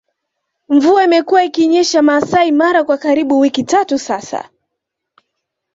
Mvua 0.69 1.03
imekuwa 1.03 1.43
ikinyesha 1.43 2.01
Maasai 2.01 2.51
Mara 2.51 2.83
kwa 2.83 2.97
karibu 2.97 3.39
wiki 3.39 3.63
tatu 3.63 3.99
sasa 3.99 4.49